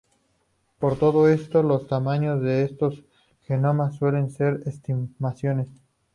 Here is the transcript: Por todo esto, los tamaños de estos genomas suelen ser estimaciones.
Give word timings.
Por 0.79 0.97
todo 0.97 1.27
esto, 1.27 1.61
los 1.61 1.85
tamaños 1.87 2.41
de 2.41 2.63
estos 2.63 3.03
genomas 3.45 3.97
suelen 3.97 4.31
ser 4.31 4.63
estimaciones. 4.65 5.67